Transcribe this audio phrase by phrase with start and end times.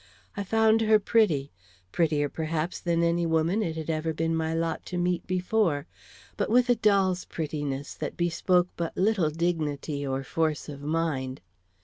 [0.35, 1.51] I found her pretty;
[1.91, 5.85] prettier, perhaps, than any woman it had ever been my lot to meet before,
[6.37, 11.39] but with a doll's prettiness that bespoke but little dignity or force of mind.